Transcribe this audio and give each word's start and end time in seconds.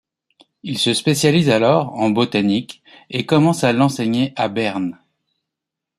Il 0.63 0.79
se 0.79 0.95
spécialise 0.95 1.51
alors 1.51 1.93
en 1.93 2.09
botanique 2.09 2.81
et 3.11 3.27
commence 3.27 3.63
à 3.63 3.71
l'enseigner 3.71 4.33
à 4.35 4.47
Berne. 4.47 4.97